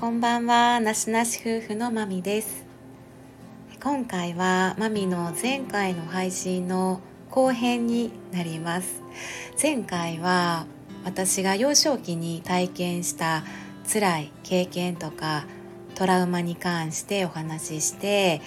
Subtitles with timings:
[0.00, 2.64] こんばんはなしなし夫婦のまみです。
[3.82, 9.02] 今回はまみの前回の配信の後編になります。
[9.62, 10.64] 前回は
[11.04, 13.44] 私が幼少期に体験した
[13.92, 15.44] 辛い経験とか
[15.94, 18.40] トラウマに関してお話しして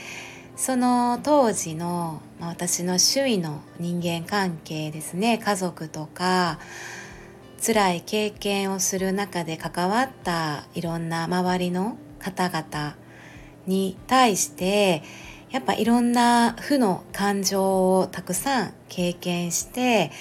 [0.56, 6.58] その当時の私の周囲の人間関係ですね家族とか
[7.66, 12.98] 辛い経験をする中で関わったいろんな周りの方々
[13.68, 15.02] に対して
[15.50, 20.12] やっぱいろんな負の感情をたくさん経験して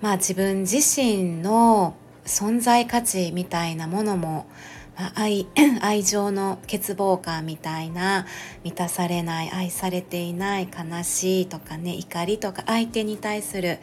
[0.00, 4.46] まあ自分自身の存在価値みたいなものも、
[4.96, 5.48] まあ、愛
[5.82, 8.26] 愛情の欠乏感みたいな
[8.62, 13.80] 満たされない愛されていない悲しいとかね怒りとか相手に対する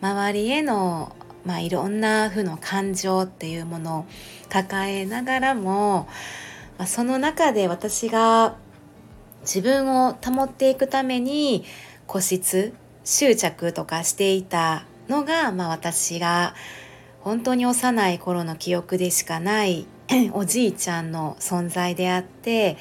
[0.00, 4.04] 周りへのまあ、いろんな負の感情っていうものを
[4.48, 6.08] 抱えながらも、
[6.78, 8.56] まあ、その中で私が
[9.42, 11.64] 自分を保っていくために
[12.06, 12.72] 固執
[13.04, 16.54] 執着とかしていたのが、まあ、私が
[17.20, 19.86] 本当に幼い頃の記憶でしかない
[20.32, 22.76] おじいちゃんの存在であって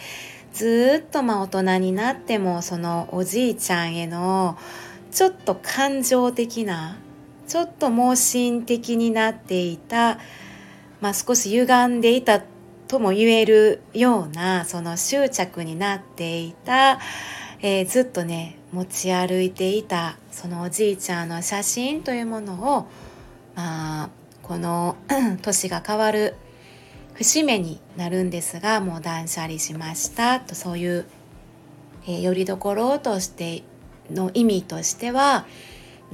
[0.53, 4.57] ずっとまあ大人になってもそのおじいちゃんへの
[5.11, 6.97] ちょっと感情的な
[7.53, 10.17] ちょっと盲信的になっていた、
[11.01, 12.41] まあ、少し歪んでいた
[12.87, 16.99] とも言えるようなその執着になっていた、
[17.61, 22.87] えー、ずっとね持ち歩いていたそのおじいちゃんの写真というものを、
[23.53, 24.09] まあ、
[24.41, 24.95] この
[25.43, 26.33] 年が変わる
[27.13, 31.05] 節目になるんですがもう断捨離しましたとそういう、
[32.07, 33.61] えー、よりどころとして
[34.09, 35.45] の意味としては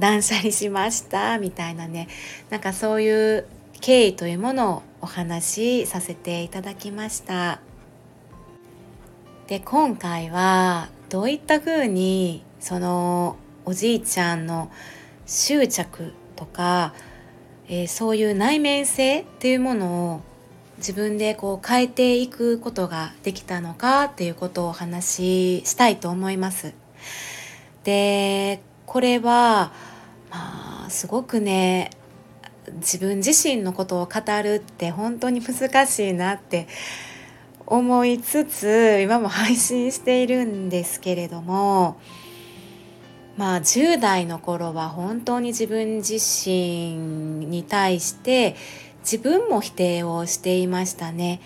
[0.00, 2.08] 断捨離しましたみたいなね
[2.48, 3.46] なんかそういう
[3.80, 7.60] 経緯というものをお話しさせていただきました
[9.46, 14.70] で今回はどういった風にそのおじいちゃんの
[15.26, 16.94] 執着とか、
[17.68, 20.20] えー、そういう内面性っていうものを
[20.78, 26.74] 自分でこう変えていくことができたのかっていうことをお話ししたいと思います。
[27.84, 29.72] でこれは
[30.90, 31.90] すごくね
[32.76, 36.68] 自分自身のことを語るって本当に難しいなって
[37.66, 42.00] 思いつつ今も配信しているんですけれども
[43.36, 46.96] まあ10代の頃は本当に自分自身
[47.46, 48.56] に対して
[49.00, 51.40] 自分も否定をしていましたね。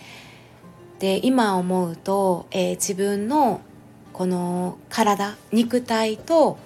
[0.98, 3.60] で今思うと、えー、自分の
[4.12, 6.58] この体肉体と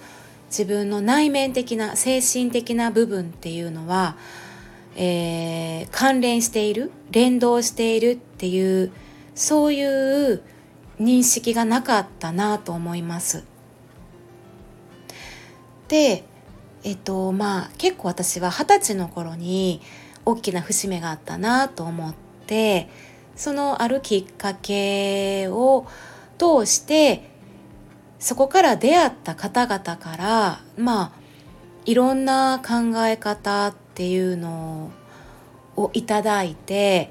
[0.49, 4.17] 自分の内面的な精神的な部分っていうのは、
[4.97, 8.93] えー、関連している連動しているっていう
[9.35, 10.43] そういう
[11.01, 13.45] 認識がなかったなと思います。
[15.89, 16.25] で
[16.85, 19.81] えっとまあ結構私は二十歳の頃に
[20.25, 22.15] 大きな節目があったなと思っ
[22.47, 22.89] て
[23.37, 25.87] そのあるきっかけを
[26.39, 27.38] 通して
[28.19, 31.13] そこから出会った方々からまあ
[31.85, 34.91] いろんな考え方っていうの
[35.77, 37.11] をいただいて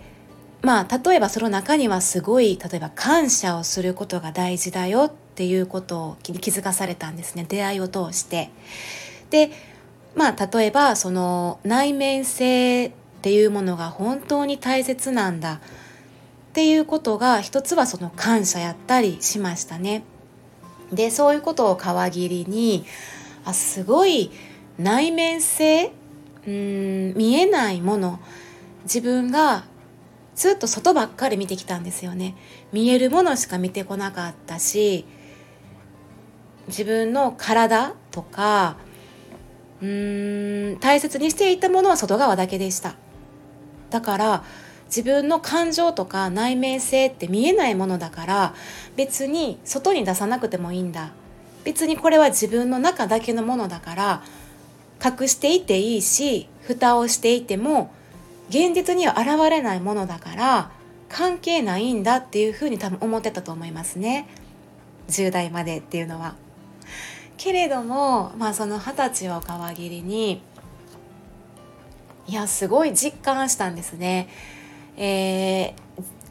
[0.62, 8.50] まあ例えばその中にはすごい例えば感謝をすることが大事だよっていうことを気づかされたんですね出会いを通して。
[9.30, 9.52] で
[10.16, 12.92] まあ例えばその内面性っ
[13.22, 15.60] ていうものが本当に大切なんだっ
[16.54, 20.04] ていうことが一つはその感謝やったりしましたね。
[20.92, 22.86] でそういうことを皮切りに
[23.46, 24.32] あすごい
[24.78, 25.92] 内面性
[26.46, 28.20] うん見えないもの。
[28.84, 29.66] 自分が
[30.36, 32.36] ずっと外ばっかり見てきたんですよね。
[32.72, 35.06] 見えるものしか見てこなかったし
[36.68, 38.78] 自分の体とか
[39.82, 42.96] うん大切にしていたものは外側だけでした。
[43.90, 44.44] だから
[44.86, 48.54] 自分の感情とか内面性って見えないものだから
[48.98, 51.12] 別に外に出さなくてもいいんだ
[51.64, 54.24] 別にこれは自分の中だけのものだから
[55.04, 57.94] 隠していていいし蓋をしていても
[58.50, 60.72] 現実には現れないものだから
[61.10, 64.28] 関係ないんだっていうふうに多分思ってたと思いますね
[65.10, 66.36] 10代までっていうのは。
[67.38, 70.42] けれどもまあその二十歳を皮切りに
[72.28, 74.28] いやすごい実感したんですね。
[74.98, 75.74] えー、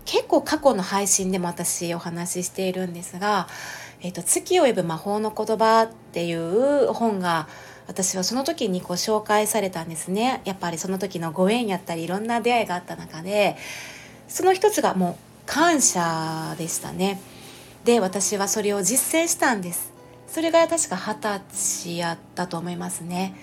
[0.06, 3.48] 結構過去の配信でも私お話ししているんですが
[4.00, 7.48] 「えーと、月を呼ぶ魔法の言葉」っていう本が
[7.86, 10.40] 私はその時にこう紹介されたんですね。
[10.44, 13.56] やっぱりその時のご縁やったりいろんな出会いがあった中で
[14.28, 15.14] その一つがもう
[15.46, 17.20] 感謝でしたね。
[17.84, 19.92] で私はそれを実践したんです。
[20.28, 23.34] それが確か二十歳やったと思いますね。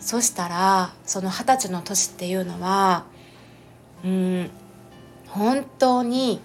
[0.00, 3.04] そしたらその二十歳の年っていうのは
[4.04, 4.50] うん
[5.34, 6.40] 本当に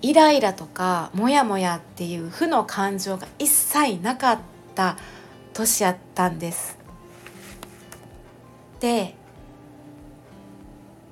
[0.00, 4.38] イライラとかモヤモヤっていう負の感情が一切なかっ
[4.74, 4.96] た
[5.52, 6.78] 年やったんです。
[8.80, 9.14] で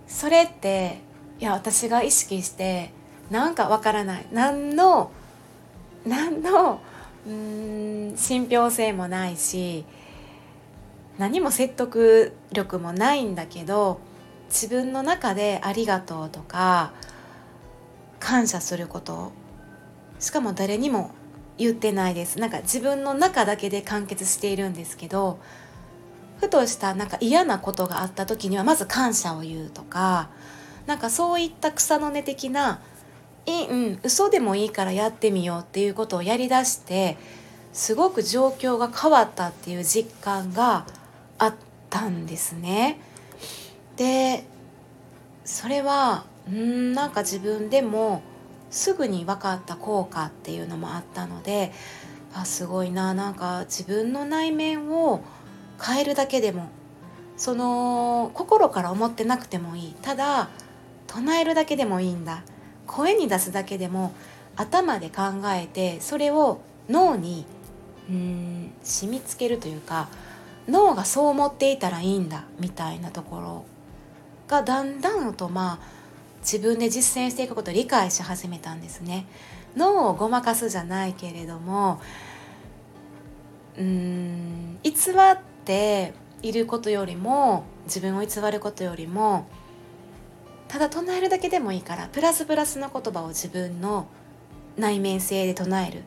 [0.07, 1.01] それって
[1.39, 2.93] いや私が意識して
[3.31, 4.27] なんかわからない。
[4.33, 5.11] 何の
[6.07, 6.81] 何の
[7.27, 9.85] うん信憑性もないし
[11.19, 14.01] 何も説得力もないんだけど
[14.53, 16.93] 自分の中で「ありがとう」とか
[18.21, 19.33] 感謝すること
[20.21, 21.11] しかも誰にも
[21.59, 25.39] 言ってないですなんか自分の中だけで完結しているんですけど
[26.39, 30.29] ふとしたなんか嫌なことがあった時にはまず感謝を言うとか
[30.87, 32.81] なんかそういった草の根的な
[33.47, 37.17] いいうん嘘でもいいからやってみようっていうことをやりだして
[37.73, 40.87] すごく状況が変わったっていう実感が
[41.39, 41.55] あっ
[41.91, 43.01] たんですね。
[44.03, 44.43] で
[45.45, 48.23] それはうんなんか自分でも
[48.69, 51.71] すぐに分かった効果っていうのもあったので
[52.35, 55.23] あすごいななんか自分の内面を
[55.81, 56.69] 変えるだけでも
[57.37, 59.95] その心から思ってなくてもいい。
[60.03, 60.49] ただ
[61.07, 62.43] 唱えるだけでもいいんだ。
[62.89, 64.13] 声に出すだけでも
[64.57, 67.47] 頭で考えてそれを脳に
[68.11, 70.09] うん染みつけるというか
[70.69, 73.72] 脳がそう思っていたらいいんだみたいなところ
[74.53, 75.87] がだんだんとまあ
[76.41, 79.27] 自分で実践していくことを理解し始めたんですね。
[79.77, 81.99] 脳をごまかすじゃないけれども
[83.79, 86.13] うん偽って
[86.43, 89.47] いることよりも自分を偽ることよりも
[90.69, 94.09] ただ唱えるだけでもいいからプラスプラスの言葉を自分の
[94.77, 96.03] 内面性で唱える、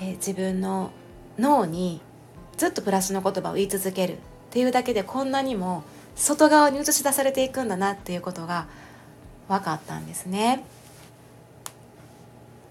[0.00, 0.90] え、自分の
[1.38, 2.00] 脳に
[2.56, 4.18] ずっとプラスの言葉を言い続けるっ
[4.50, 5.84] ていうだけでこんなにも
[6.16, 8.66] 外側に映し出されていくんだなっていうことが
[9.48, 10.64] 分かったんですね。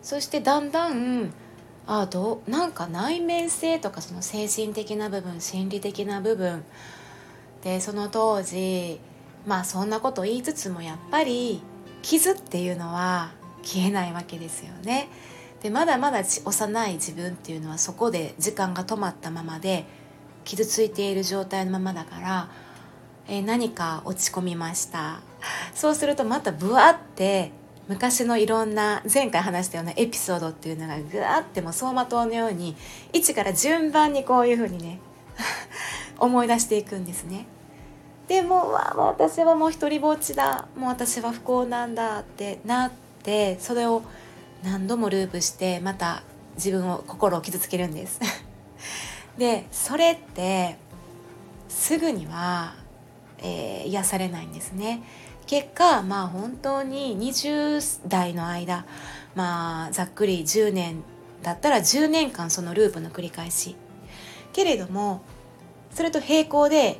[0.01, 1.31] そしてだんだん
[1.87, 6.63] あどうなんか内面性とかその精神的な部分心理的な部分
[7.63, 8.99] でその当時
[9.47, 11.61] まあそんなこと言いつつもやっぱり
[12.01, 13.31] 傷っていうのは
[13.63, 15.07] 消えないわけですよね。
[15.61, 19.85] でまだまだ幼い自分っていうのはそこで時間が止まったままで
[20.43, 22.49] 傷ついている状態のままだから、
[23.27, 25.21] え、何か落ち込みました
[25.73, 27.51] そうするとまたブワって
[27.87, 32.75] 昔のいろんな前回話したようなエピソードっていうのがぐわっても走馬灯のように
[33.13, 34.99] 一から順番にこういうふうにね
[36.17, 37.45] 思い出していくんですね。
[38.27, 44.01] でもうわもう私はもう一りぼっちだもう私は不幸なんだってなってそれを
[44.63, 46.23] 何度もループしてまた
[46.55, 48.19] 自分を心を傷つけるんです。
[49.37, 50.77] でそれって
[51.69, 52.73] すぐには、
[53.39, 55.03] えー、癒されないんですね。
[55.47, 58.85] 結果まあ本当に20代の間
[59.35, 61.03] まあざっくり10年
[61.43, 63.75] だったら10年間そのループの繰り返し
[64.53, 65.21] けれども
[65.91, 66.99] それと並行で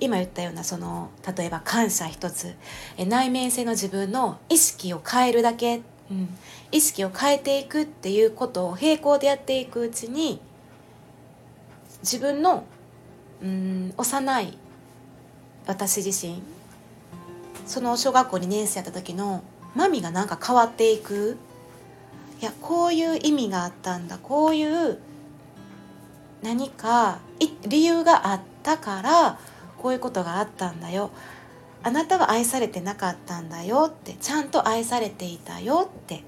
[0.00, 2.54] 今言ったようなその例えば感謝一つ
[2.98, 6.28] 内面性の自分の意識を変えるだけ、うん、
[6.70, 10.40] 意識を変えていくっていうことを並行でやっていくうちに
[12.02, 12.64] 自分の
[13.42, 14.58] うん幼い
[15.68, 16.42] 私自身。
[17.66, 19.44] その小学校2年生やった時の
[19.76, 21.36] マミがなんか変わっていく。
[22.40, 24.18] いやこういう意味があったんだ。
[24.18, 24.98] こういう
[26.42, 27.18] 何か
[27.66, 29.38] 理由があったから
[29.76, 31.10] こういうことがあったんだよ。
[31.82, 33.90] あなたは愛されてなかったんだよ。
[33.90, 35.90] ってちゃんと愛されていたよ。
[35.94, 36.24] って。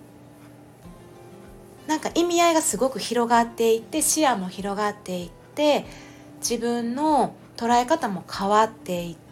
[1.86, 5.86] なんか意味合いがすごく広がっていって視野も広がっていって
[6.40, 9.29] 自分の捉え方も変わっていって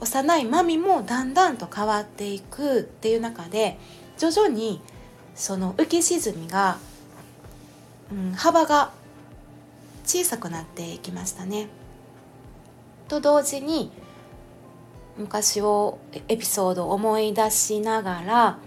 [0.00, 3.78] 幼いマミもだんだんと変わっていくっていう中で
[4.18, 4.80] 徐々に
[5.34, 6.78] その浮き沈みが、
[8.12, 8.92] うん、幅が
[10.04, 11.68] 小さくなっていきましたね。
[13.08, 13.90] と同時に
[15.16, 18.58] 昔をエピソードを思い出しながら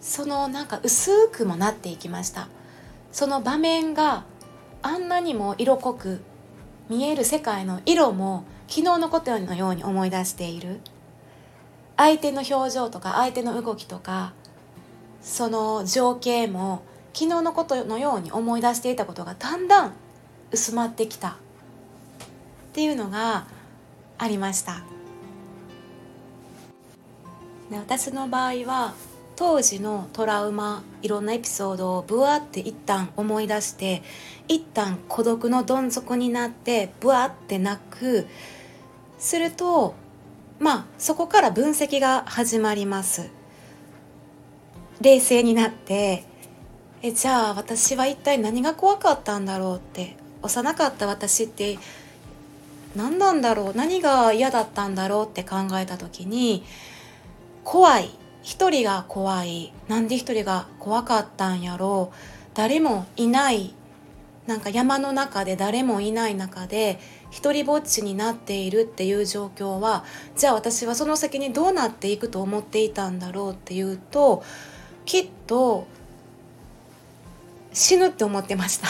[0.00, 2.48] そのなんか薄くもなっていきました
[3.12, 4.24] その場面が
[4.82, 6.20] あんなにも色濃く
[6.88, 10.80] 見える世界の色も昨日のことのように思い出している。
[11.96, 14.32] 相手の表情とか相手の動きとか
[15.22, 19.92] その情景も昨日のことのように思い出していたことがだんだん
[20.50, 21.30] 薄まってきた。
[21.30, 21.36] っ
[22.72, 23.46] ていうのが
[24.18, 24.82] ありました。
[27.70, 28.94] で私の場合は
[29.36, 34.02] 当時のトラウマいろんなエピソードをブワって一旦思い出して
[34.48, 38.26] 一旦孤独のどん底になってブワって泣く
[39.24, 39.94] すると
[40.58, 43.30] まあそこから分析が始まります。
[45.00, 46.24] 冷静になって
[47.02, 51.78] えじゃあ私は一体何が怖かったんだろうって幼かった私って
[52.94, 56.64] 何なんだろう何が嫌だったんだろうって考えた時に
[57.64, 58.10] 怖い。
[58.42, 59.72] 一人が怖い。
[59.88, 62.16] なんで一人が怖かったんやろう。
[62.52, 63.74] 誰もいない。
[64.46, 67.00] なんか山の中で誰もいない中で
[67.34, 70.04] 一りぼっちになっているっていう状況は
[70.36, 74.44] じゃあ私はその先にどうなっていくと思っていたんだろうっていうと
[75.04, 75.88] きっと
[77.72, 78.86] 死ぬって思ってました。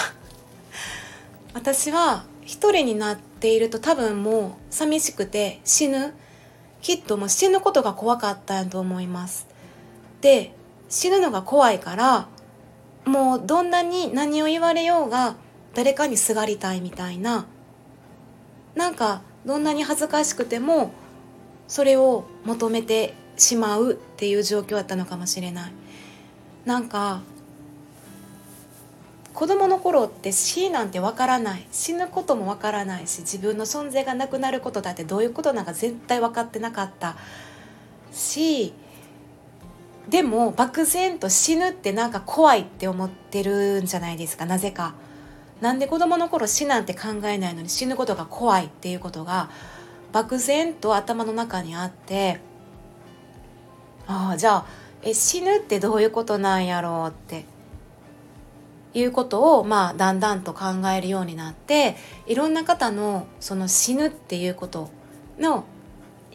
[1.55, 6.13] 私は一人になっていると多分もう寂しくて死ぬ。
[6.83, 9.47] きっともう死ぬことが怖かったと思います。
[10.21, 10.53] で
[10.91, 12.29] 死ぬのが怖いから
[13.07, 15.37] もうどんなに何を言われようが
[15.73, 17.47] 誰かにすがりたいみたいな
[18.75, 20.93] なんかどんなに恥ずかしくても
[21.69, 25.73] それを求めてしまうっていう状況だったのかもしれない。
[26.65, 27.23] なんか
[29.35, 31.67] 子供の頃って死なんてわからない。
[31.73, 37.17] 死ぬこともわからないし自分の存在がなくなることだってどういうことなんか絶対分かってなかった。
[38.13, 38.73] し
[40.09, 44.47] でも漠然と死ぬってなんか怖いって思ってるんじゃないですか。
[44.47, 44.95] なぜか。
[45.65, 49.49] なんで子供の頃死なんて考えないのに死ぬことが怖いっていうことが
[50.13, 52.39] 漠然と頭の中にあって
[54.07, 54.67] ああじゃあ
[55.01, 57.47] え死ぬってどういうことなんやろうって
[58.93, 64.91] いうことを、まあ、だんだんと考えるようになっていろんな方のその死ぬっていうこと
[65.41, 65.65] の、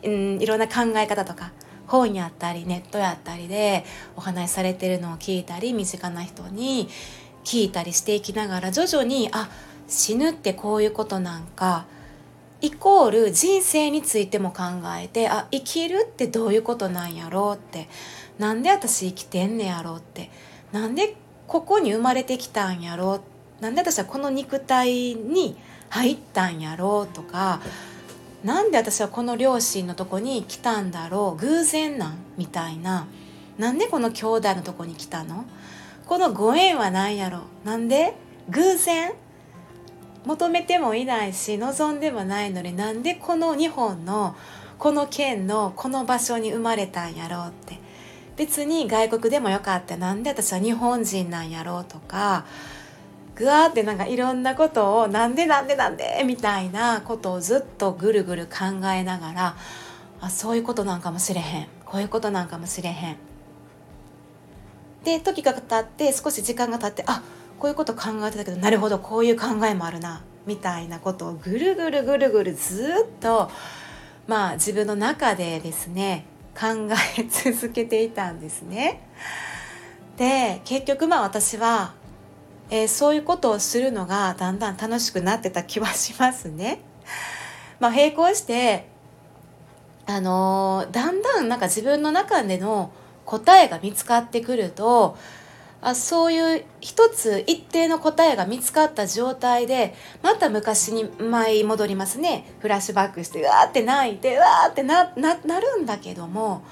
[0.03, 1.51] うん、いろんな考え方とか
[1.85, 6.89] 本やったりネットやったりでお話しされてるのを聞いたり身近な人に
[7.43, 9.49] 聞いたりしていきながら徐々にあ
[9.87, 11.85] 死ぬってこういうことなんか
[12.61, 14.63] イコール人生についても考
[15.01, 17.87] えてあ生きるってどういうことなんやろうって
[18.37, 20.29] なんで私生きてんねやろうって
[20.71, 21.15] なんで
[21.47, 23.21] ここに生まれてきたんやろ
[23.59, 25.57] うなんで私はこの肉体に
[25.89, 27.61] 入ったんやろうとか
[28.43, 33.07] なんで私はこの両親のとこに来たんだろう偶然なんみたいな。
[33.57, 35.43] なんでこの兄弟のとこに来たの？
[36.09, 38.15] このご縁は何やろなんで？
[38.49, 39.13] 偶然？
[40.25, 44.35] 求めてもいないし望んでもないのになんでこの日本の
[44.79, 47.79] この県のこの場所に生まれたんやろうって？
[48.37, 49.97] 別に外国でもよかった。
[49.97, 52.47] なんで私は日本人なんやろうとか？
[53.35, 56.23] ぐわーってなんかいろんなことをなんでなんでなんで？
[56.25, 59.57] みたいなことをずっとぐるぐる考えながら
[60.21, 61.67] あそういうことなんかもしれへん。
[61.85, 63.28] こういうことなんかもしれへん。
[65.03, 67.21] で時が経って少し時間が経ってあ
[67.59, 73.49] こういうこと考えてたけどなるほどこういう考えもあるなみたいなことをぐるぐるぐるぐるずっと
[74.27, 76.25] まあ自分の中でですね
[76.59, 76.67] 考
[77.17, 79.01] え続けていたんですね。
[80.17, 81.93] で結局まあ私は、
[82.69, 86.81] えー、そういうことをするのがだんだん楽しくなってた気はしますね。
[87.79, 88.89] まあ、並行して
[90.05, 92.91] あのー、だんだんなんか自分の中での
[93.29, 95.15] 答えが見つかってくると
[95.81, 99.93] あそういう一つ一定の答えが見つかった状態で
[100.23, 102.51] また昔に舞い戻りますね。
[102.59, 106.63] フラッシュバックしてうわーって泣いてうわーってなななるんだけども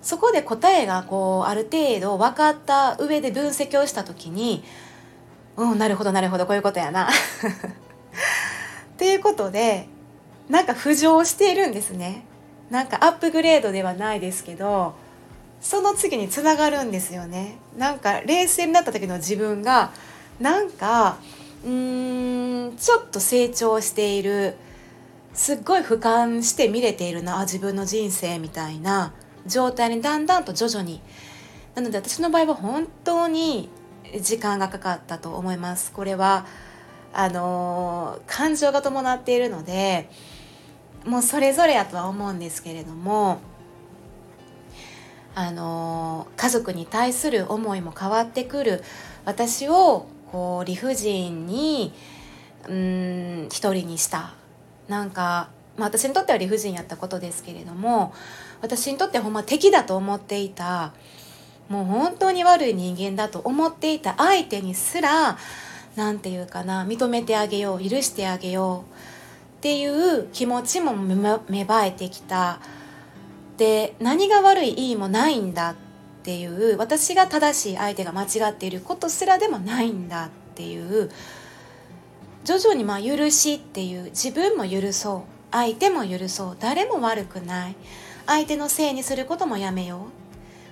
[0.00, 4.64] そこで答えがこうある程度分かった上で分析をした時に
[5.56, 7.10] うんなるほどなるほどこういうことやな。
[7.10, 9.88] っていうことで
[10.48, 12.24] なんか浮上しているんですね。
[12.70, 14.94] なんかアップグレードではないですけど
[15.62, 17.56] その次につながるんですよね。
[17.78, 19.92] なんか冷静になった時の自分が
[20.40, 21.18] なんか
[21.64, 24.56] うーんちょっと成長している
[25.32, 29.14] すっごい俯瞰して見れているな自分の人生みたいな
[29.46, 31.00] 状態にだんだんと徐々に。
[31.76, 33.70] なので私の場合は本当に
[34.20, 35.92] 時間がかかったと思います。
[35.92, 36.44] これは
[37.14, 40.10] あの感情が伴っているので
[41.06, 43.38] もうそれぞれやとは思うんですけれども
[45.34, 48.82] あの家族に対する思いも変わってくる
[49.24, 51.92] 私をこう理不尽に
[52.68, 54.34] うん一人にした
[54.88, 58.12] なんか、まあ、私にとっては理不尽やったことですけれども
[58.60, 60.92] 私にとってほんま敵だと思っていた
[61.68, 65.38] もう本当に悪い人間だと思っていた相手にすら
[65.96, 72.60] 何て言うかな認めてあげよう許してあげようっていう気持ちも芽生えてきた。
[73.62, 75.74] で何が悪いいいもないんだっ
[76.24, 81.12] ていう私が正しい相手が間違っていることすらでもないんだっていう
[82.42, 87.76] 徐々にまあ許しっていう自分も許そう相手も許そう誰も悪くない
[88.26, 90.08] 相手のせいにすることもやめよ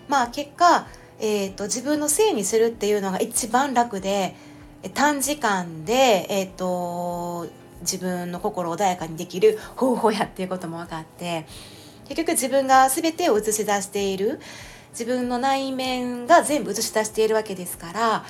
[0.09, 0.11] う。
[0.11, 0.88] まあ結果、
[1.20, 4.35] えーと、自分のせいにするっていうのが一番楽で
[4.94, 7.47] 短時間で、えーと
[7.82, 11.47] 自分の心穏やかにできる方法やっていうことも分かって
[12.11, 14.40] 結局自分が全てを映し出している
[14.90, 18.25] 自分の内面が全部映し出しているわけですから、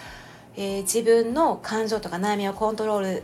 [0.54, 3.22] えー、自分の感情とか内面をコントロール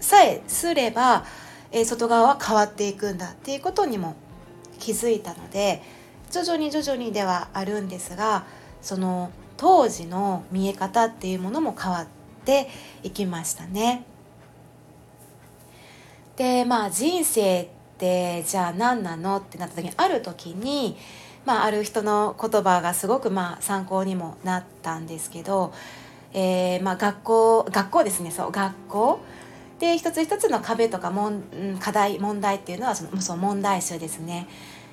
[0.00, 1.26] さえすれば、
[1.72, 4.16] えー、外側は変わっていくんだっていうことにも
[4.78, 5.82] 気づいたので
[6.30, 8.46] 徐々に徐々にではあるんですが
[8.80, 12.06] その当時の見え方っていうものも変わっ
[12.46, 12.70] て
[13.02, 14.06] いきましたね。
[16.36, 17.81] でまあ人生って
[18.46, 19.36] じゃあ何なの？
[19.36, 20.96] ってなった時にある時に、
[21.44, 25.72] まあ、ある人の言葉がすごくまあ参考にもなったんですけど、
[26.32, 28.30] えー、まあ学校学校ですね。
[28.30, 29.20] そう学校。
[29.78, 31.42] で一つ一つの壁とか問
[31.80, 34.46] 課題問題っていうのはそのその問題集ですね。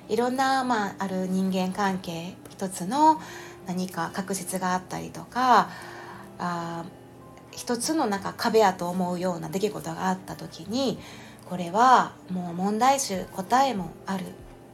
[0.08, 3.22] いろんな、まあ、ある人間関係一つの
[3.68, 5.70] 何か確執があったりとか
[6.40, 6.84] あ
[7.52, 10.98] 一つのなんか壁やと思うような出来事があった時に
[11.50, 14.26] これはもう問題集答えもある、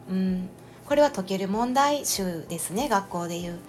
[0.10, 0.50] うん、
[0.86, 3.60] これは解ける問題集ですね学校でいう。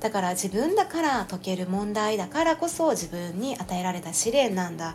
[0.00, 4.90] だから自分だから解ける問題だからこそ自分に与えられた試練なんだ。
[4.90, 4.94] っ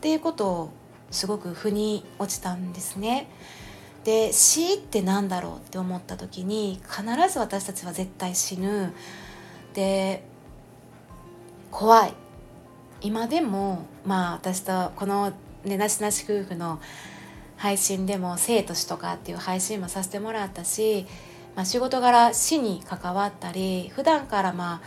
[0.00, 0.70] ていうことを
[1.10, 3.28] すごく腑に落ちたんですね。
[4.04, 8.92] で死って何だろうって思った時に必ず私たちは絶対死ぬ。
[9.72, 10.24] で
[11.70, 12.14] 怖い。
[13.00, 15.32] 今でもまあ私とこの
[15.64, 16.80] ねなしなし夫婦の
[17.56, 21.06] 配信でも生と死とかっていう配信もさせてもらったし、
[21.56, 24.80] まあ、仕事柄死に関わったり普段からまあ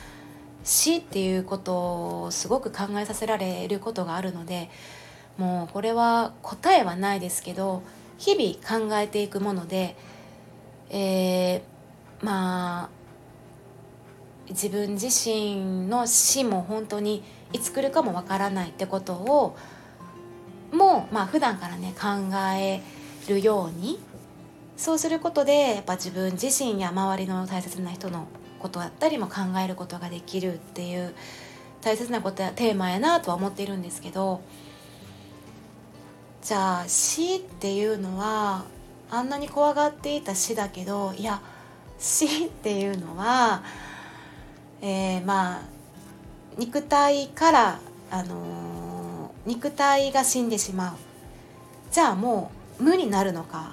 [0.64, 4.70] 死っていうことをすごく考えさせられることがあるので
[5.38, 7.84] もうこれは答えはないですけど
[8.18, 9.96] 日々考えていくもので、
[10.90, 12.90] えー、まあ
[14.50, 19.58] 自分自身の死も本当にいつ来るかもわからないってことを
[20.72, 22.82] もまあ普段からね考え
[23.28, 24.00] るように
[24.76, 28.28] そうすることでやっぱ自分自身や周りの大切な人の
[28.60, 31.14] ことだったりも考えることができるっていう
[31.82, 34.42] 大切なことやテーマやなとは思っているんですけど
[36.42, 38.66] じゃあ死っていうのは
[39.10, 41.42] あんなに怖がっていた死だけどいや
[41.98, 43.64] 死っていうのは、
[44.82, 45.62] えー、まあ
[46.58, 47.80] 肉体から
[48.12, 48.77] あのー
[49.48, 50.94] 肉体が死んでしまう。
[51.90, 53.72] じゃあもう無になるのか？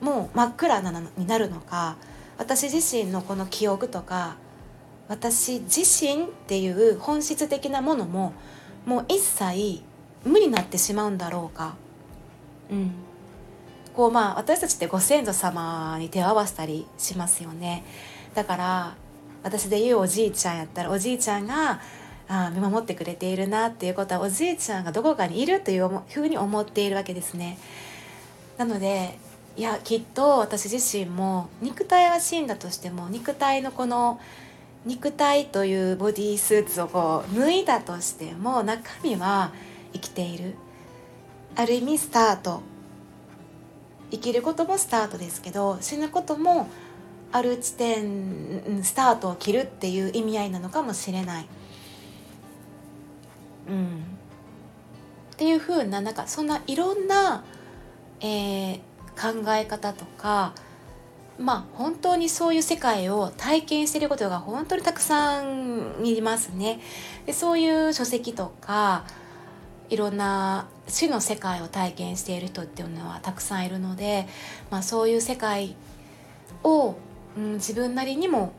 [0.00, 1.96] もう真っ暗なになるのか？
[2.38, 4.36] 私自身のこの記憶とか
[5.08, 8.32] 私自身っていう本質的なものも
[8.86, 9.82] もう一切
[10.24, 11.74] 無になってしまうんだろうか？
[12.70, 12.92] うん。
[13.96, 17.84] こうまあ私たちってご先祖様に手を合わせたりしますよね。
[18.34, 18.94] だから
[19.42, 21.80] 私で言うおじいちゃんやったらおじいちゃんが
[22.32, 27.58] あ見守ってくれているなっていうことはおじいちゃんがどこかにいるというふうに思っているわけですね。
[28.56, 29.18] なので
[29.56, 34.20] いやきっと私自身も肉体は死んだとしても肉体のこの
[34.86, 39.52] 肉体というボディースーツをこう脱いだとしても中身は
[39.92, 40.54] 生きている
[41.56, 42.62] ある意味スタート
[44.12, 46.68] 生きることもスタートですけど死ぬことも
[47.32, 51.46] ある地点スタートを切るっていう意味合いなのかもしれない。
[53.68, 53.86] うん、
[55.32, 57.44] っていう風ななんかそんないろんな、
[58.20, 58.78] えー、
[59.16, 60.54] 考え方とか
[61.38, 66.80] まあ本当にそういう世界を体験していることが本当にたくさんいますね。
[67.24, 69.04] でそういう書籍とか
[69.88, 74.26] いろんな死の世界を体験している人っていうのはたくさんいるので、
[74.70, 75.74] まあ、そういう世界
[76.62, 76.94] を、
[77.36, 78.52] うん、自分なりにも、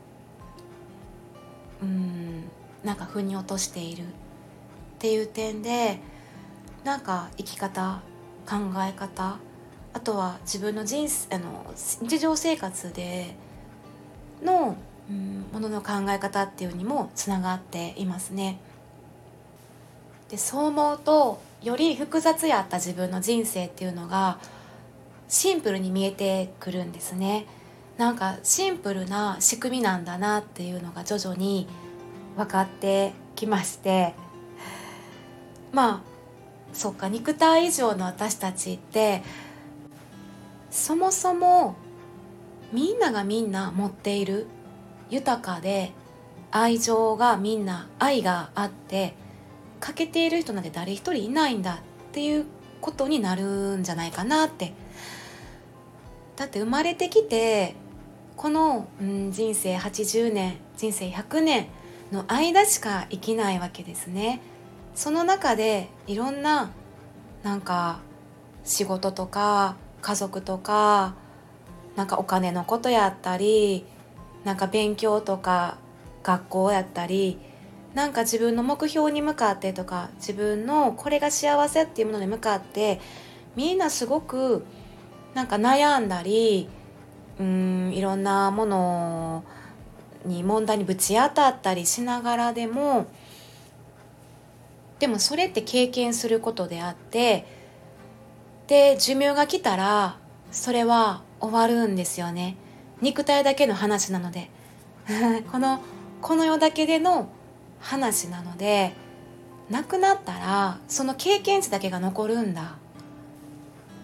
[1.81, 2.43] うん、
[2.83, 4.03] なんか腑に落としている
[5.01, 5.97] っていう点で
[6.83, 8.03] なんか生き方
[8.47, 9.37] 考え方
[9.93, 13.35] あとは自分の人あの日常生活で
[14.43, 14.77] の、
[15.09, 18.59] うん、ものの考え方っていうにもつながっていますね。
[20.29, 24.37] でそう思うとより複雑やった自分の人生っていうのが
[25.27, 27.47] シンプルに見えてくるんですね。
[27.97, 31.65] なんかシンプルな仕組みなんだなっていうのが徐々に
[32.37, 34.13] 分かってきまして
[35.71, 36.01] まあ
[36.73, 39.23] そっか肉体以上の私たちって
[40.69, 41.75] そもそも
[42.71, 44.47] みんながみんな持っている
[45.09, 45.91] 豊かで
[46.51, 49.15] 愛情がみんな愛があって
[49.79, 51.77] 欠けている人なんて誰一人いないんだっ
[52.11, 52.45] ていう
[52.79, 54.73] ことになるんじゃないかなって。
[56.35, 57.75] だって生まれてきて
[58.35, 61.67] この、うん、人生80年人生100年
[62.11, 64.41] の間しか生きないわけですね。
[64.95, 66.71] その中でいろんな
[67.43, 67.99] なんか
[68.63, 71.15] 仕事とか家族とか
[71.95, 73.85] なんかお金のことやったり
[74.43, 75.77] なんか勉強とか
[76.23, 77.39] 学校やったり
[77.93, 83.01] なんか自分の目標に向かってとか自分のこれが幸せっていうものに向かって
[83.55, 84.65] みんなすごく
[85.33, 86.69] なんか悩んだり
[87.39, 89.43] うんいろんなもの
[90.25, 93.07] に問題にぶち当たったりしながらでも
[95.01, 97.45] でもそれって経験することであって
[98.67, 100.17] で寿命が来たら
[100.51, 102.55] それは終わるんですよね。
[103.01, 104.51] 肉体だけの話なので。
[105.51, 105.81] この
[106.21, 107.29] この世だけでの
[107.79, 108.93] 話なので
[109.71, 112.75] 亡くなったらその経験値だけが残るんだ。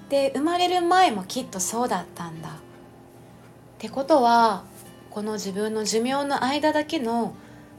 [0.09, 2.49] で生まれる前もきっとそうだったんだ。
[2.49, 2.51] っ
[3.77, 4.63] てことは
[5.11, 7.35] この自分の寿命の間だけの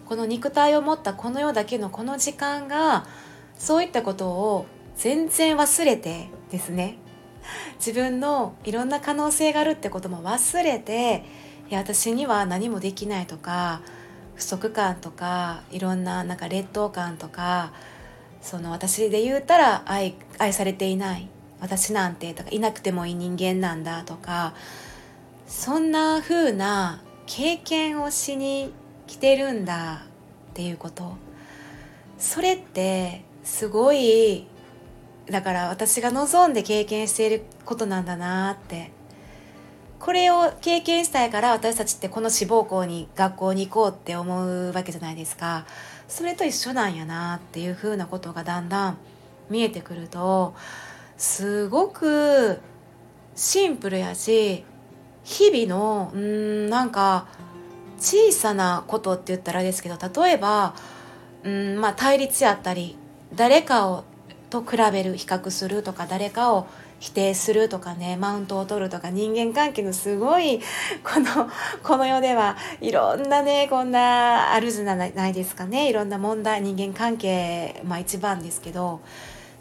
[0.08, 3.06] この肉体を持ったこの世だけのこの時間が
[3.58, 4.66] そういったことを
[4.96, 6.96] 全然忘れてですね。
[7.78, 11.24] 自分のいろんな可能性があるってことも忘れて
[11.70, 13.80] いや私には何もできないとか
[14.34, 17.72] 不足感とかいろんななんか劣等感とか
[18.42, 21.28] その私で言うたら愛愛されていない。
[21.60, 24.54] 私なんてとかいなくてもいい人間なんだとか
[25.46, 28.72] そんな風な経験をしに
[29.08, 30.04] 来てるんだ
[30.50, 31.16] っていうこと。
[32.18, 34.46] それってすごい
[35.26, 38.92] だから私が望んで経験していることなんだなって。
[39.98, 45.66] これを経験したいから私たちってこの志望校に学校に行こうって思うわけじゃないですか。
[46.06, 48.98] それと一緒なんやなっていうふうなことがだんだん
[49.50, 50.54] 見えてくると
[51.16, 52.60] すごく
[53.34, 54.64] シンプルやし
[55.24, 57.26] 日々のうんなんか
[57.98, 60.74] 小さなことって言ったらあれですけど例えば
[61.44, 62.96] うんまあ対立やったり
[63.34, 64.04] 誰かを
[64.50, 66.66] と比べる比較するとか誰かを
[67.00, 70.58] 否定するとかねマウントを取るとか人間関係のすごい
[71.04, 71.48] この
[71.82, 75.88] この世ではいろんなねこんなあるじゃないですかね。
[75.88, 79.00] いろんな問題人間関係まあ一番ですけど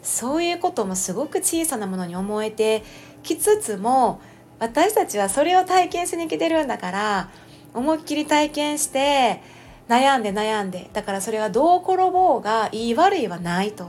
[0.02, 2.82] そういうこともすごく小さなものに思えて
[3.22, 4.20] きつつも
[4.58, 7.30] 私たちはそれを体験しに来てるんだから
[7.74, 9.40] 思いっきり体験して
[9.88, 13.86] 悩んで悩んでだからそれはどう転ぼうがいい悪いはないと。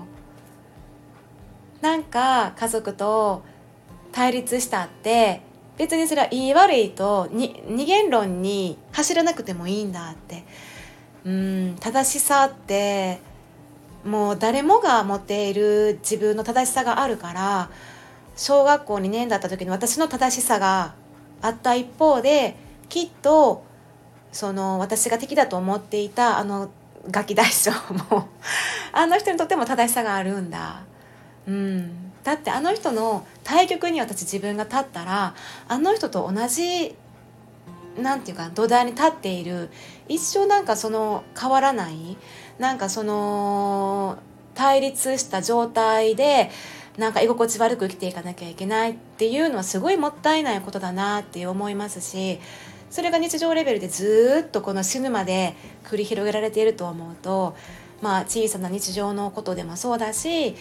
[1.82, 3.42] なんか家族と
[4.12, 5.42] 対立したって
[5.78, 10.44] 別にそれはいい悪いとに二元論に走らなくてもいいんだって
[11.24, 13.20] うん正しさって
[14.04, 17.70] もう誰もが持っている自分の正しさがあるから
[18.36, 20.96] 小学校2年だった時に私の正しさが
[21.42, 22.58] あった一方で
[22.90, 23.64] きっと
[24.32, 26.70] その私が敵だと思っていたあの
[27.10, 27.72] ガキ大将
[28.12, 28.28] も
[28.92, 30.82] あの人にとっても正しさがあるんだ。
[31.48, 35.34] うん、だってあの人の対局に私自分が立ったら
[35.68, 36.96] あの人と同じ
[37.98, 39.70] なんていうか土台に立っている
[40.08, 42.18] 一生なんかその変わらない
[42.60, 44.20] なんかその
[44.54, 46.52] 対立した状態で
[46.98, 52.40] なんか居心地悪く生きていかなきゃいけないっていうのはすごいもったいないことだなって思いますし
[52.90, 57.56] それが日常レベルでずっとこの死ぬまで繰り広げられていると思うと
[58.02, 60.56] まあ小さな日常のことでもそうだし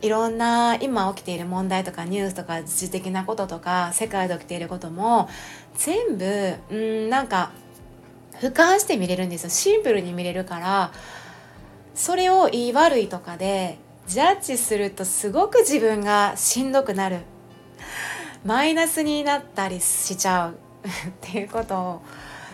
[0.00, 5.28] いろんな今起きている問題とかニュースとか自治的なこととか世界で起きていることも
[5.74, 7.50] 全部うんなんか
[8.40, 9.50] 俯瞰して見れるんですよ。
[9.50, 10.92] シンプルに見れるから
[11.94, 17.20] それをいい悪いとかでジャッジするとすごく自分がしんどくなる。
[18.44, 20.67] マイナスになったりしちゃう。
[20.88, 22.02] っていうことを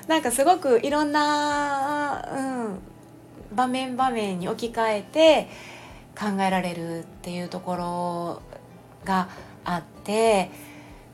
[0.07, 5.49] なんかすごくいろんな、うん、場面場面に置き換えて
[6.19, 8.43] 考えられるっていうところ
[9.05, 9.29] が
[9.65, 10.51] あって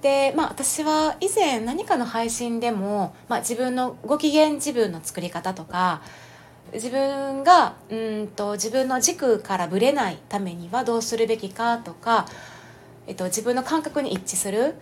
[0.03, 6.03] でまあ私は以前何かの配信でも、まあ、自分のご機嫌自分の作り方とか
[6.73, 12.27] 自分がうんと自分の軸からぶれないためにはどうするべきかとか、
[13.07, 14.77] えっと、自分の感覚に一致する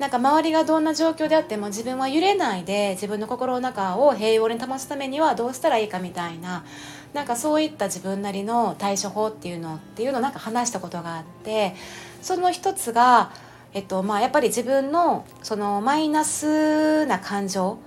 [0.00, 6.64] なんか周りがどんな状況であっても自分は揺れないで自分の心の中を平穏に保つためにはどうしたらいいかみたいな
[7.12, 11.74] なんかそういった自分なりの対処法っていうのっていうのをなんか話したことがあって
[12.22, 13.30] その一つが、
[13.74, 17.78] えっとまあ、やっぱり自分のそのマイナスな感情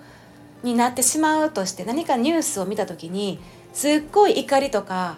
[0.62, 3.40] になってしまうとして何かニュースを見た時に
[3.74, 5.18] すっごい怒りとか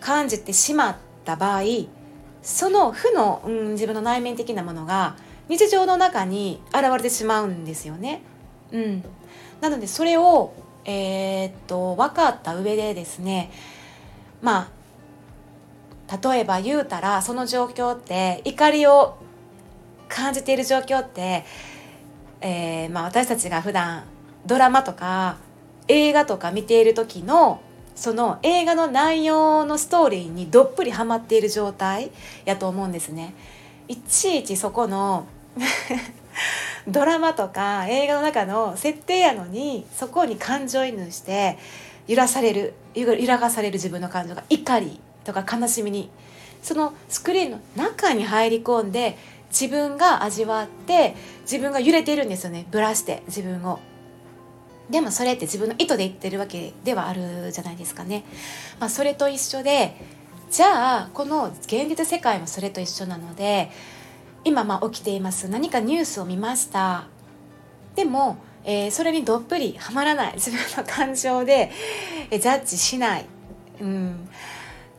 [0.00, 1.62] 感じてしまった場合
[2.42, 5.16] その負の、うん、自分の内面的なものが
[5.48, 8.22] 日常の中に現れてしまうんですよね。
[8.72, 9.04] うん、
[9.60, 13.50] なのでそれを、えー、っと分かった上でですね
[14.40, 14.70] ま
[16.08, 19.18] あ例えば言うたらその状況って怒りを
[20.08, 21.44] 感じている状況って、
[22.40, 24.04] えーまあ、私たちが普段
[24.46, 25.38] ドラマとか
[25.88, 27.60] 映画とか見ている時の
[27.94, 32.10] その映画の内容のストーリーにどっぷりハマっている状態
[32.44, 33.34] やと思うんですね。
[33.88, 35.26] いちいちそこの
[36.88, 41.58] ドラマとか映画の中の設定やのにそこに感情移入して
[42.06, 46.08] 揺らされる揺らがされる自分の感情が怒りとか悲しみに
[46.62, 49.16] そのスクリーンの中に入り込んで
[49.50, 53.80] 自分が味わって自分が揺れているんですよねぶらして自分を。
[54.90, 58.24] でもそれって自分の意図で言ってるわけではあるじゃないですかね。
[58.78, 59.96] まあ、それと一緒で
[60.50, 63.70] じゃあこの現実世界もそれと一緒なので
[64.44, 67.06] 今まあ起きています何かニュースを見ました
[67.94, 71.70] でも、えー、それにどっぷりはまらない自分の感情で、
[72.30, 73.26] え、ジャッジしない。
[73.80, 74.28] うん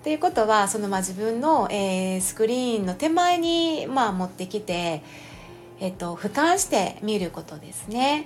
[0.02, 5.04] っていうことはそのまあ自分の、えー、スクリーンの手前に、まあ、持ってきて、
[5.80, 8.26] えっと、俯瞰して見ることですね。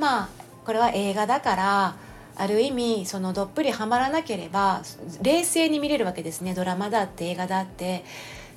[0.00, 1.96] まあこれは映画だから
[2.36, 4.82] ある意味そのどっぷりはまらなければ
[5.22, 6.54] 冷静に見れるわけですね。
[6.54, 8.04] ドラマだって映画だって。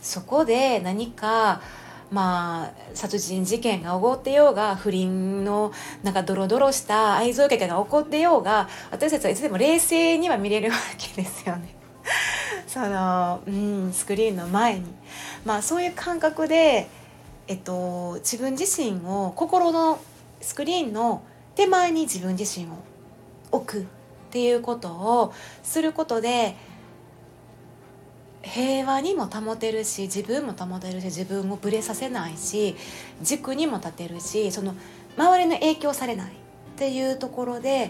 [0.01, 1.61] そこで何か
[2.11, 11.75] まあ殺人事件が起こってようが不倫のなんかドロドロした愛憎劇が起こってようが私たちはいつでも冷静には見れるわけですよね。
[12.67, 14.85] そのうんスクリーンの前に。
[15.45, 16.87] まあそういう感覚で、
[17.47, 19.99] えっと、自分自身を心の
[20.41, 21.21] スクリーンの
[21.57, 22.69] 手前に自分自身を
[23.51, 23.85] 置くっ
[24.29, 26.55] ていうことをすることで
[28.43, 32.75] 平和にも保てるし自分も保てるし自分をぶれさせないし
[33.23, 34.75] 軸にも立てるしその
[35.17, 36.31] 周りの影響されないっ
[36.77, 37.89] ていうところで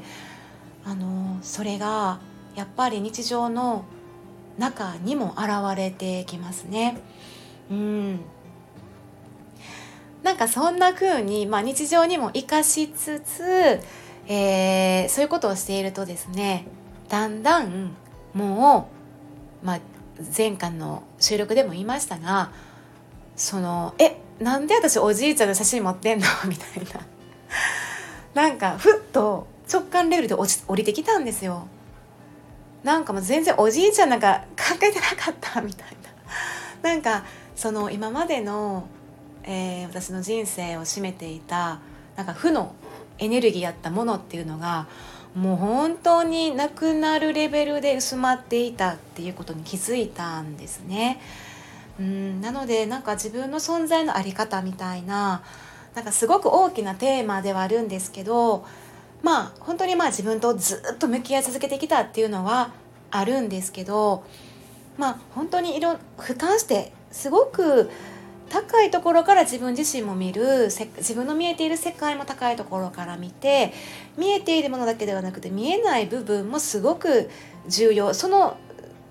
[0.85, 2.21] あのそれが
[2.55, 3.83] やっぱり日常の
[4.57, 7.01] 中にも現れてきますね。
[7.69, 8.19] うん
[10.27, 13.79] なんかそんな風に、まあ、日常にも生かしつつ、
[14.27, 16.67] えー、そういうことをしているとですね
[17.07, 17.95] だんだん
[18.33, 18.89] も
[19.63, 19.79] う、まあ、
[20.37, 22.51] 前回の収録でも言いましたが
[23.37, 26.25] その「えなんで私おじいちゃんの写真持ってんの?
[26.45, 26.83] 」みたい
[28.33, 31.67] ななんかふっと直感レベルで落ち降りてきたんですよ。
[32.83, 35.87] なんかもう全然おじいちゃんなんか考えてなかったみたい
[36.83, 36.89] な。
[36.89, 37.23] なんか
[37.55, 38.87] その今までの、
[39.47, 41.79] えー、私の人生を占めていた
[42.15, 42.75] なんか負の
[43.17, 44.87] エネルギーやったものっていうのが
[45.35, 51.21] もう本当になくなるレベルで薄まっていたっていうことに気づいたんですね。
[51.99, 55.41] うんなのでなんか自分の存在の在り方みたいな
[55.95, 58.65] なんかすごく大きなテーマではあるんですけど
[59.23, 62.71] まあ本当にまあ自分とずっと向き合い続けてきたっていうのは
[63.09, 64.23] あるんですけど
[64.97, 67.89] まあ本当にいろ俯瞰してすごく
[68.49, 73.73] 高いところから自分自身も見る自分の見えている世界も高いところから見て
[74.17, 77.29] 見えているものだけではなくて見えない部分もすごく
[77.67, 78.13] 重要。
[78.13, 78.57] その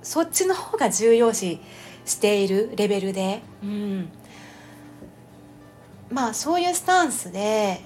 [0.02, 1.60] そっちの方が重要視
[2.04, 4.08] しているレベルで、うん、
[6.10, 7.80] まあそういうスタンスで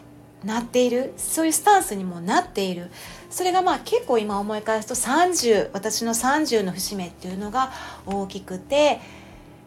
[0.45, 1.13] なっている。
[1.17, 2.91] そういうスタンスにもなっている。
[3.31, 7.73] それがまあ結構今思い返すと30私の30の節目っていうのが
[8.05, 9.01] 大きくて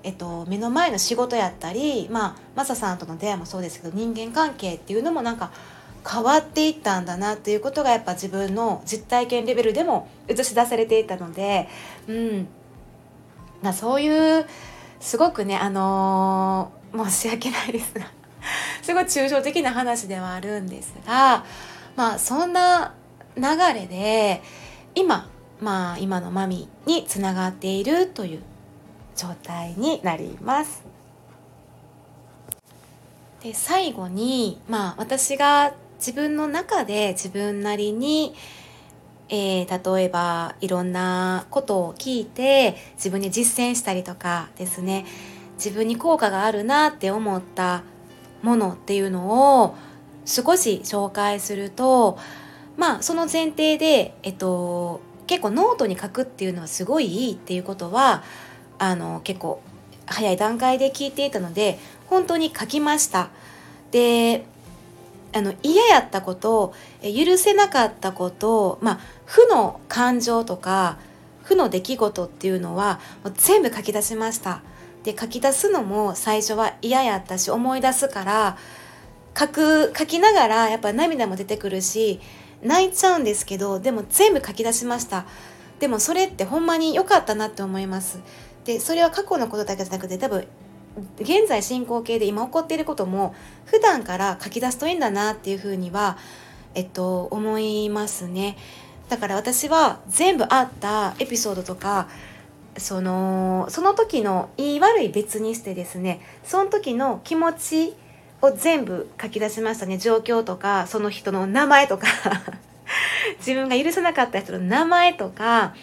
[0.04, 5.52] えっと、目の前の仕事やったり、まあ、マサさんとの出会いもそうですけど人間関係っていうのもなんか
[6.10, 11.70] 変わっていったんだなっていうことがやっぱ自分の実体験レベルでも映し出されていたので、
[12.08, 12.48] うん。
[13.62, 14.46] まあ、そういう
[15.00, 18.06] すごくね、あのー、申し訳ないですが
[18.84, 21.46] すごい抽象的な話ではあるんですが、
[21.96, 22.94] まあ、そんな
[23.38, 24.44] 流れで
[24.96, 25.30] 今、
[25.62, 28.44] まあ、今のマミにつながっているという
[29.16, 30.84] 状態になります。
[33.44, 38.34] で最後に、まあ、私が自分の中で自分なりに、
[39.28, 45.06] えー、例えばいろんなことを聞いて自分に実践したりとかですね
[45.56, 47.84] 自分に効果があるなって思った
[48.42, 49.76] ものっていうのを
[50.26, 52.18] 少し紹介すると
[52.78, 58.24] まあその前提で、えっと、結構ノートに書くっていうのはすごいいいっていうことは
[58.80, 59.62] あの結構
[60.06, 63.30] 早い段階で聞いていたので本当に書きました。
[63.92, 64.46] で
[65.36, 70.98] あの嫌やったこと許せなかったことまあ負の感情とか
[71.44, 74.62] 負の出来事っていうのはもう全部書き出しました。
[75.04, 78.58] で書き出すのも最初は嫌やったし思い出すから
[79.38, 82.22] 書く書きながらやっぱ涙も出てくるし
[82.62, 85.26] 泣いちゃうんですけどでも全部書き出しました。
[85.80, 88.20] でもそれってほんまに良かったなって思います。
[88.66, 90.48] でそれは過去のことだけじゃなくて多分
[91.20, 96.18] 現在進行形で今起こっていることも普段から書き出すといいんだなっていうふうには、
[96.76, 98.58] えっと、思いますね。
[99.10, 102.08] だから私は全部あったエピソードとか
[102.78, 107.94] そのその時の言い悪い別にしてですねその時の気持ち
[108.42, 112.08] を全部書き出しましたね状況とかその人の名前とか
[113.40, 115.76] 自分が許せなかった人の名前とか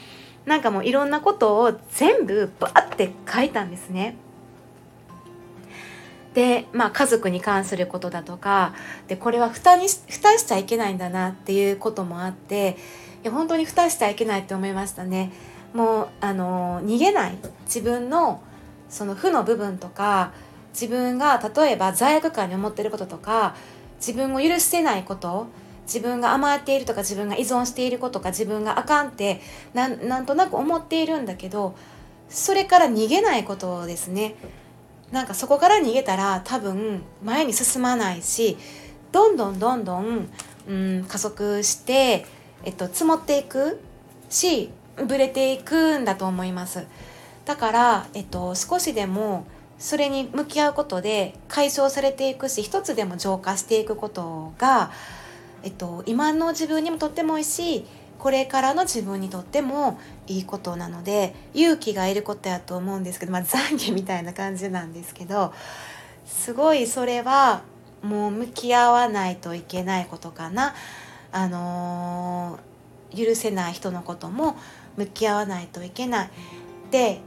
[0.47, 4.17] なんかもういろんなことを全部バーって書いたんですね。
[6.35, 8.73] で、まあ、家族に関することだとか
[9.09, 12.77] でこれは蓋に蓋しちゃいけないんだなっていうこともあって
[13.23, 15.33] いや本当に蓋しちゃいけないって思いましたね。
[15.75, 18.43] もうあの逃げない自分の
[18.89, 20.33] その負の部分とか
[20.73, 23.55] 自分が例えば罪悪感に思ってることとか
[23.99, 25.47] 自分を許せないこと
[25.93, 29.41] 自分が甘えているとか自分が依存していることか自分があかんって
[29.75, 31.75] なんとなく思っているんだけど
[32.29, 34.37] それから逃げないことですね。
[35.11, 38.57] なんかそこから逃げたら多分前に進まないし
[39.11, 40.29] どんどんどんどん、
[40.69, 42.25] うん、加速して、
[42.63, 43.81] えっと、積もっていく
[44.29, 44.71] し
[45.05, 46.87] ぶれていくんだと思います。
[47.45, 49.45] だから、えっと、少しでも
[49.81, 54.93] それに向き合うことで解消されていくし一つでも浄化していくことが、
[55.63, 57.85] えっと、今の自分にもとってもいいし
[58.19, 65.55] これからの自分にとってもいいことなので勇気がいることやと思うんですけど、まあ、懺悔みたいな感じなんですけど
[66.27, 67.63] すごいそれは
[68.03, 70.75] もう向き合わないといけないことかな。
[71.33, 74.57] あのー、許せない人のことも
[74.97, 76.31] 向き合わないといけない。
[76.91, 77.21] で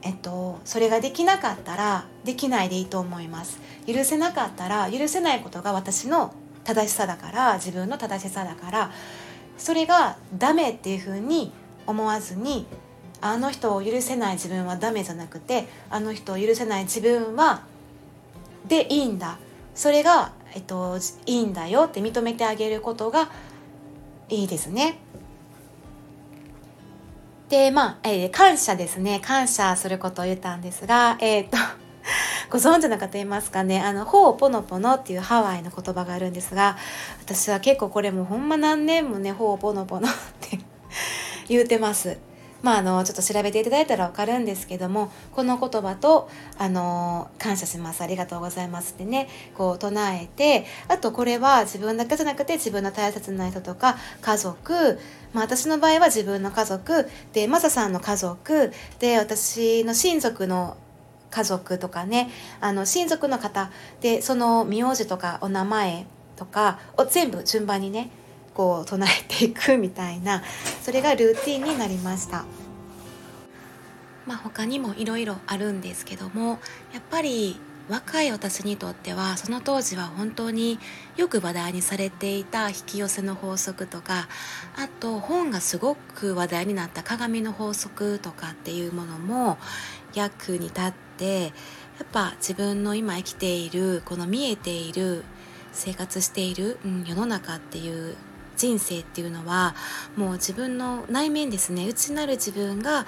[0.00, 6.32] えっと、それができなかったらできないでいいと思います許せなかったら許せないことが私の
[6.68, 8.90] 正しさだから自分の正しさだから
[9.56, 11.50] それがダメっていうふうに
[11.86, 12.66] 思わずに
[13.22, 17.62] あの人を許せない自分はダメじゃなくてあの人を許せない自分は
[18.68, 19.38] でいいんだ
[19.74, 23.30] それが、えっと、いいんだよって認めてあげることが
[24.28, 24.98] いいですね。
[27.48, 31.56] でまあ、えー、感謝ですね感謝することを言ったんですがえっ、と
[32.50, 33.80] ご存知の方いますかね？
[33.80, 36.76] あの、ほうぽのぽのっていうハワイの言葉があるんですが、
[37.20, 40.58] 私は結構これもほんま何年もね、ほうぽのぽのって
[41.48, 42.18] 言うてます。
[42.62, 54.98] まあ、あのちょっと調べていただいたら分かるんですけどもこの言葉とあの感謝しますありがとうございますってねこう唱えてあとこれは自分だけじゃなくて自分の大切な人とか家族、
[55.32, 60.76] まあ、私の場合は自分の家族でマサさんの家族で私の親族の
[61.30, 68.10] 家族とかねあの親族の方でその名字とかお名前とかを全部順番にね
[68.54, 70.42] こう唱えていくみたいな
[70.82, 72.44] それがルーティンになりました。
[74.26, 76.58] まあ、他にもいろいろあるんですけども
[76.92, 80.78] やっぱり若い私にとってはその当時は本当に
[81.16, 84.28] よく話題にされていた引き寄せの法則とか
[84.76, 89.56] あと本がすごく話題になった鏡の法則とかっていうものも
[90.18, 91.50] 役に立ってや
[92.04, 95.24] っぱ自分の今生きているこの見えている
[95.72, 98.16] 生活している、うん、世の中っていう
[98.56, 99.74] 人生っていうのは
[100.16, 101.86] もう自分の内面ですね。
[101.86, 103.06] 内なる自分が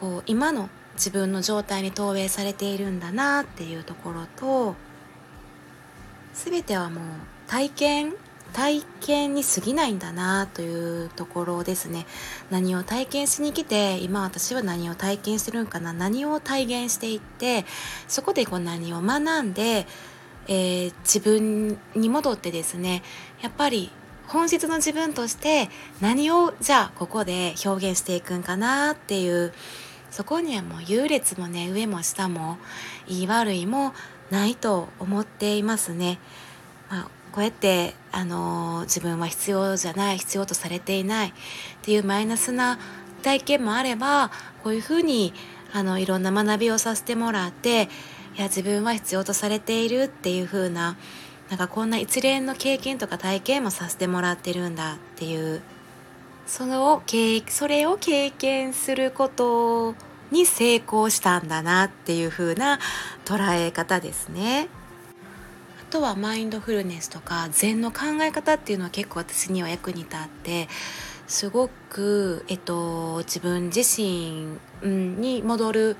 [0.00, 4.76] こう今の自分の状態に投影されているんだなっていうところと
[6.32, 7.04] 全てはもう
[7.48, 8.14] 体験
[8.54, 12.06] 体験に過ぎないんだなというところですね
[12.50, 17.66] 何を体験しに来て今私は何を体験してるんかな何を体現していって
[18.06, 19.86] そこでこう何を学んで、
[20.46, 23.02] えー、自分に戻ってですね
[23.42, 23.90] やっぱり
[24.28, 25.68] 本質の自分として
[26.00, 29.52] 何をじゃあここで表現していくんかなっていう
[30.12, 32.58] そこにはもう優劣もね上も下も
[33.08, 33.92] 言い悪いも
[34.30, 36.20] ないと思っていますね。
[36.88, 41.32] まあこうやってあの自分は必要じゃない必要とされていないっ
[41.82, 42.78] ていうマイナスな
[43.24, 44.30] 体験もあれば
[44.62, 45.34] こういうふうに
[45.72, 47.88] あのいろんな学びをさせてもらって
[48.36, 50.96] いや自分は必要とされているっていう風な
[51.50, 55.60] なんかこんな一連の経験とか体験もさせてもらってるんだっていう
[56.46, 59.96] その経それを経験すること
[60.30, 62.78] に成功したんだなっていう風な
[63.24, 64.68] 捉え方ですね。
[65.94, 70.68] とはマインドフルネスとか禅の考え方っていうのは結構私には役に立って
[71.28, 75.96] すごく、えっと、自分自身、に戻る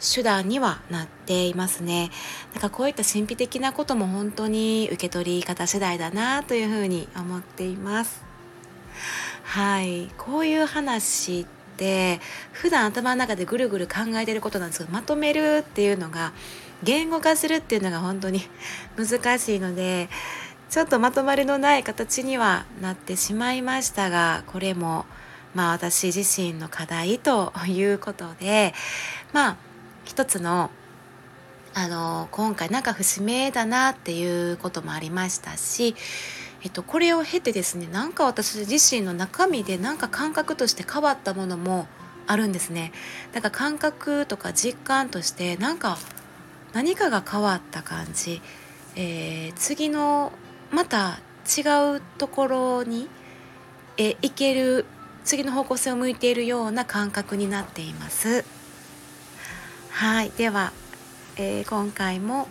[0.00, 2.10] 手段にはなっていますね。
[2.54, 8.22] なんかこういった神秘的なことも本当に受け取り方次第だなというふうに思っています。
[9.42, 12.20] はい、こういう話って
[12.52, 16.32] 普段頭の中でぐるぐる考えてることなんですけどまとめるっていうのが
[16.82, 18.42] 言語化するっていうのが本当に
[18.96, 20.08] 難しいので
[20.70, 25.04] ちょっとまとまりのない形にはなってしまいましたがこれも
[25.54, 28.74] まあ私自身の課題ということで
[29.32, 29.56] まあ
[30.04, 30.70] 一つの
[31.74, 35.94] あの今回なんか節目だなっていうこともありましたし、
[36.62, 41.86] えっと、これを経てですねなんか私自身の中身でなんか感覚として変わったものも
[42.26, 42.92] あるんですね。
[43.32, 45.98] だから感覚とか実感としてなんか
[46.72, 48.40] 何かが変わった感じ、
[48.96, 50.32] えー、次の
[50.70, 53.08] また違うところに、
[53.98, 54.86] え行ける
[55.24, 58.44] 次の方向性を向いているような感覚になっています。
[59.90, 60.72] はいでは、
[61.36, 62.48] えー、今回も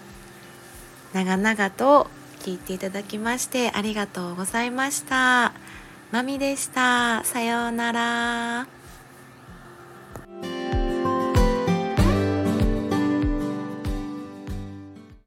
[1.14, 2.08] 長々と
[2.40, 5.54] 聞いていただきましてありがとうございました。
[6.12, 7.24] まみでした。
[7.24, 8.81] さようなら。